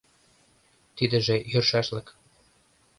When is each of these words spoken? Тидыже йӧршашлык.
Тидыже 0.95 1.35
йӧршашлык. 1.51 2.07